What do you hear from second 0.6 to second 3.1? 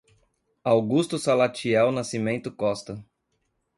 Augusto Salatiel Nascimento Costa